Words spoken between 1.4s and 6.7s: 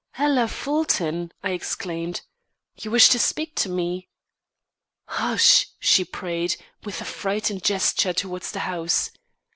I exclaimed. "You wish to speak to me?" "Hush!" she prayed,